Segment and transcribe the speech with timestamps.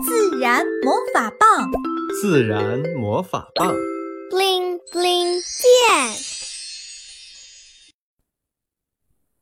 [0.00, 1.70] 自然魔法棒，
[2.20, 3.74] 自然魔法棒
[4.30, 6.16] ，bling bling 变。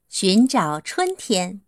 [0.08, 1.60] 寻找春天。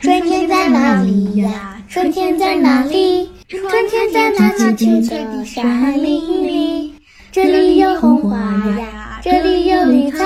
[0.00, 1.82] 春天在哪里呀？
[1.88, 3.30] 春天在哪里？
[3.46, 6.94] 春天在那青青的山林里。
[7.30, 8.36] 这里有红花
[8.78, 10.18] 呀，这里有绿草，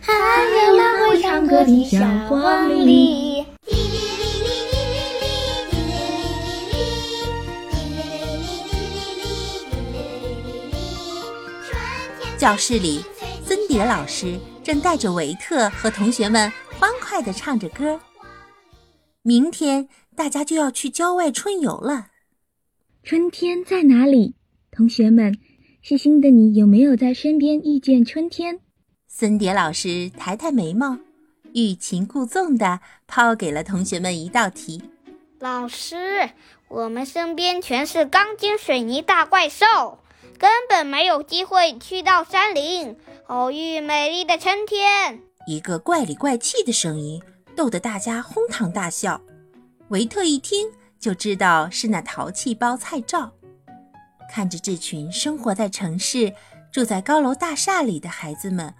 [0.00, 3.23] 还有那会唱歌的小黄鹂。
[12.44, 13.02] 教室里，
[13.42, 17.98] 森蝶老师正带着维特和同学们欢快地唱着歌。
[19.22, 22.08] 明天大家就要去郊外春游了。
[23.02, 24.34] 春天在哪里？
[24.70, 25.38] 同学们，
[25.80, 28.60] 细心的你有没有在身边遇见春天？
[29.08, 30.98] 森蝶老师抬抬眉毛，
[31.54, 34.82] 欲擒故纵地抛给了同学们一道题：
[35.38, 35.96] 老师，
[36.68, 40.00] 我们身边全是钢筋水泥大怪兽。
[40.44, 45.22] 根本没有机会去到山林偶遇美丽的春天。
[45.46, 47.22] 一个怪里怪气的声音
[47.56, 49.18] 逗得大家哄堂大笑。
[49.88, 53.32] 维特一听就知道是那淘气包蔡照。
[54.30, 56.30] 看着这群生活在城市、
[56.70, 58.74] 住在高楼大厦里的孩子们，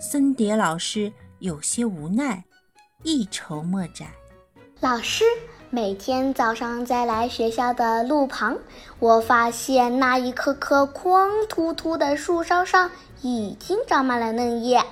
[0.00, 2.42] 森蝶老师有些无奈，
[3.04, 4.08] 一筹莫展。
[4.80, 5.22] 老师。
[5.70, 8.56] 每天早上在来学校的路旁，
[8.98, 14.82] 我发现那一棵棵光秃秃的树梢上已经长满了嫩叶，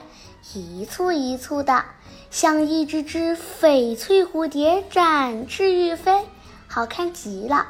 [0.53, 1.83] 一簇一簇的，
[2.31, 6.27] 像一只只翡翠蝴蝶展翅欲飞，
[6.69, 7.69] 好看极了。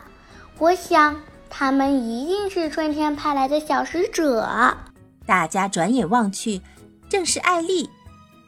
[0.58, 4.76] 我想，它们一定是春天派来的小使者。
[5.24, 6.60] 大家转眼望去，
[7.08, 7.88] 正是艾丽。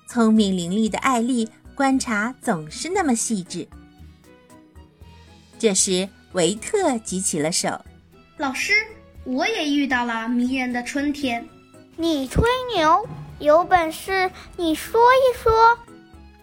[0.08, 3.68] 聪明伶俐的艾丽，观察总是那么细致。
[5.58, 7.68] 这时，维特举起了手。
[8.36, 8.72] 老师，
[9.24, 11.44] 我也遇到了迷人的春天。
[11.96, 12.44] 你吹
[12.76, 13.08] 牛，
[13.40, 15.76] 有本事你说一说。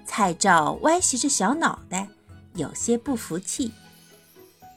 [0.04, 2.10] 蔡照歪斜着小脑袋，
[2.56, 3.72] 有些不服气。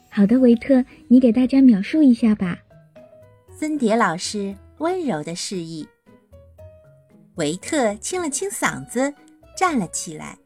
[0.09, 2.57] 好的，维特，你给大家描述一下吧。
[3.59, 5.85] 森蝶老师温柔的示意。
[7.35, 9.13] 维特清了清嗓子，
[9.57, 10.37] 站了起来。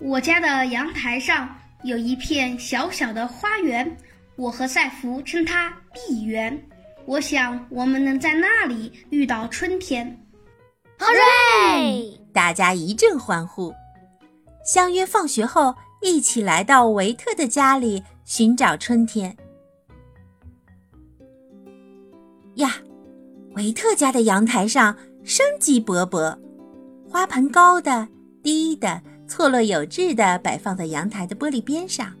[0.00, 1.54] 我家的阳台上。
[1.84, 3.96] 有一片小小的花园，
[4.34, 6.60] 我和赛弗称它“碧园”。
[7.06, 10.04] 我想我们能在那里遇到春天。
[10.98, 12.20] 好瑞！
[12.32, 13.72] 大家一阵欢呼，
[14.64, 19.34] 相约放学后一起来到维特的家里寻找春天。
[22.56, 22.74] 呀，
[23.54, 26.36] 维特家的阳台上生机勃勃，
[27.08, 28.08] 花盆高的、
[28.42, 29.00] 低的。
[29.28, 32.12] 错落有致地摆放在阳台的玻璃边上，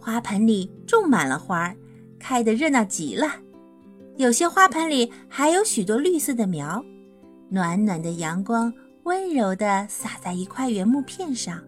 [0.00, 1.76] 花盆里种满了花儿，
[2.18, 3.30] 开得热闹极了。
[4.16, 6.82] 有些花盆里还有许多绿色的苗，
[7.50, 8.72] 暖暖的阳光
[9.04, 11.62] 温柔地洒在一块原木片上，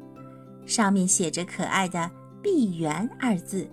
[0.67, 2.11] 上面写着可爱的
[2.43, 3.69] “碧园”二字，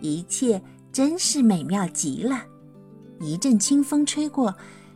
[0.00, 0.62] 一切
[0.92, 2.44] 真是美妙极了。
[3.20, 4.54] 一阵清风吹过，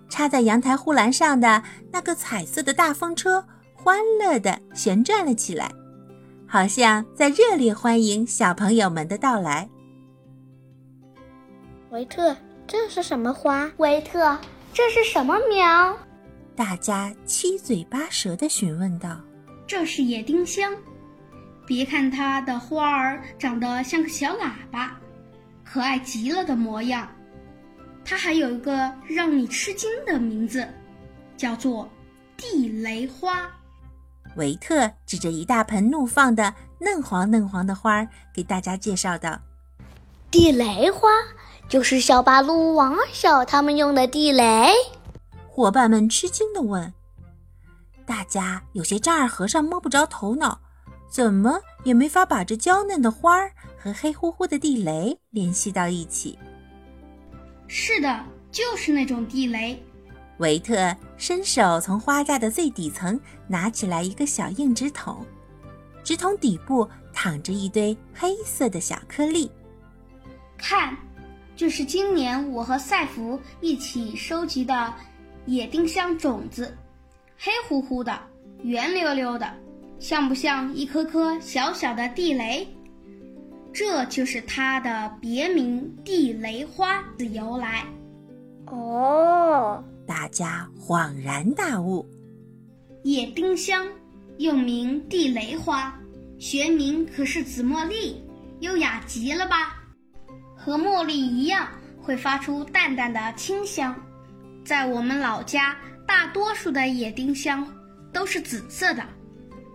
[0.09, 3.45] 插在阳台护栏上的那个彩色的大风车。
[3.85, 5.71] 欢乐地旋转了起来，
[6.49, 9.69] 好像在热烈欢迎小朋友们的到来。
[11.91, 12.35] 维特，
[12.67, 13.71] 这是什么花？
[13.77, 14.39] 维特，
[14.73, 15.95] 这是什么苗？
[16.57, 19.21] 大家七嘴八舌地询问道
[19.69, 20.75] ：“这是野丁香，
[21.67, 24.99] 别看它的花儿长得像个小喇叭，
[25.63, 27.07] 可爱极了的模样。
[28.03, 30.67] 它还有一个让你吃惊的名字，
[31.37, 31.87] 叫做
[32.35, 33.47] 地雷花。”
[34.37, 39.41] 维特指着一大盆怒放的嫩黄嫩黄的花儿，给大家介绍道
[40.31, 41.09] ：“地雷花
[41.69, 44.73] 就是小八路、王二小他们用的地雷。”
[45.49, 46.93] 伙伴们吃惊地问
[48.05, 50.61] ：“大家有些丈二和尚摸不着头脑，
[51.09, 56.37] 怎么也没法把这娇嫩的花儿和黑乎乎的地雷联系到一起
[57.69, 59.81] ？”“是的，就是那种地雷。”
[60.45, 63.19] 维特伸手从花架的最底层
[63.49, 65.25] 拿起来一个小硬纸筒，
[66.03, 69.51] 纸筒底部躺着一堆黑色的小颗粒。
[70.59, 70.95] 看，
[71.57, 74.93] 这是今年我和赛弗一起收集的
[75.47, 76.77] 野丁香种子，
[77.39, 78.13] 黑乎乎的，
[78.63, 79.51] 圆溜溜的，
[79.99, 82.69] 像不像一颗颗小小的地雷？
[83.73, 87.87] 这就是它的别名“地雷花”的由来。
[88.67, 89.83] 哦。
[90.07, 92.07] 大家恍然大悟，
[93.05, 93.87] 野丁香
[94.39, 95.99] 又名地雷花，
[96.39, 98.23] 学名可是紫茉莉，
[98.61, 99.83] 优雅极了吧？
[100.57, 101.69] 和茉莉一样，
[102.03, 103.95] 会发出淡淡的清香。
[104.65, 105.77] 在我们老家，
[106.07, 107.67] 大多数的野丁香
[108.13, 109.03] 都是紫色的。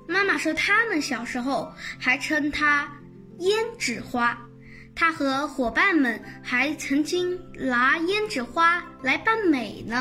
[0.07, 2.91] 妈妈说，他们小时候还称它
[3.39, 4.39] 胭脂花。
[4.99, 9.95] 他和伙伴们还曾经拿胭脂花来扮美呢。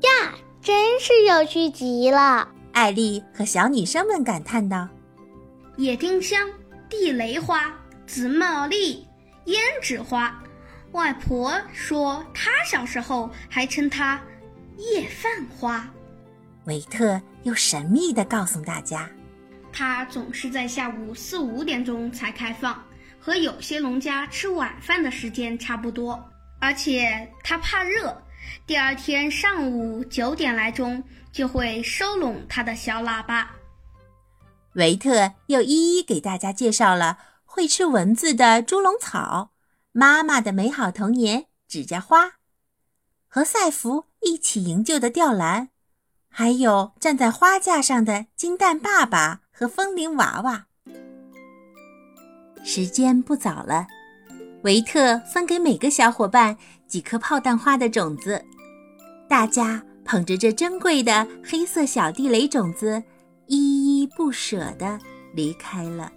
[0.00, 0.32] 呀，
[0.62, 2.48] 真是有趣极了！
[2.72, 4.88] 艾丽和小女生们感叹道
[5.76, 6.48] ：“野丁香、
[6.88, 7.70] 地雷花、
[8.06, 9.06] 紫茉莉、
[9.44, 10.42] 胭脂花。”
[10.92, 14.18] 外婆说，她小时候还称它
[14.78, 15.86] 夜饭花。
[16.64, 19.06] 维特又神秘地告诉大家，
[19.70, 22.82] 它总是在下午四五点钟才开放，
[23.20, 26.18] 和有些农家吃晚饭的时间差不多。
[26.58, 28.22] 而且它怕热，
[28.66, 31.02] 第二天上午九点来钟
[31.32, 33.50] 就会收拢它的小喇叭。
[34.74, 39.52] 维特又一一给大家介绍了会吃蚊子的猪笼草。
[39.92, 42.34] 妈妈的美好童年指甲花，
[43.26, 45.70] 和赛弗一起营救的吊兰，
[46.28, 50.66] 还有站在花架上的金蛋爸爸和风铃娃娃。
[52.62, 53.86] 时间不早了，
[54.62, 58.44] 维特分给每个小伙伴几颗炮弹花的种子，
[59.28, 63.02] 大家捧着这珍贵的黑色小地雷种子，
[63.46, 64.98] 依依不舍地
[65.34, 66.12] 离开了。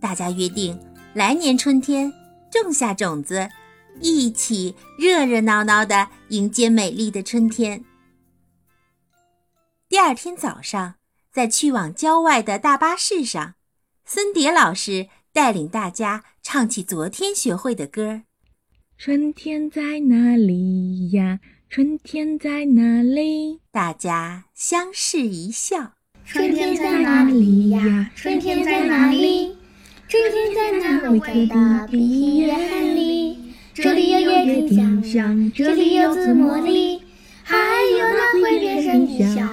[0.00, 0.78] 大家约定，
[1.14, 2.12] 来年春天。
[2.50, 3.48] 种下种子，
[4.00, 7.82] 一起热热闹闹的迎接美丽的春天。
[9.88, 10.96] 第二天早上，
[11.32, 13.54] 在去往郊外的大巴士上，
[14.14, 18.24] 森蝶老师带领大家唱起昨天学会的歌
[18.98, 21.40] ：“春天在哪里呀？
[21.70, 25.92] 春天在哪里？”大家相视一笑
[26.26, 28.10] ：“春天在哪里呀？
[28.14, 29.56] 春天在哪里？”
[30.06, 37.00] 春天在那维特的鼻眼里，这里有野丁香，这里有紫茉莉，
[37.42, 39.48] 还有那会变身的小。